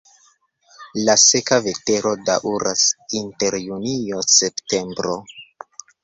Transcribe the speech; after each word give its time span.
La 1.07 1.15
seka 1.23 1.57
vetero 1.65 2.13
daŭras 2.29 2.85
inter 3.19 3.57
junio-septembro. 3.65 5.13